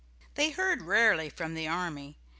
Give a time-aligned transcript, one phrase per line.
[0.33, 2.17] They heard rarely from the army.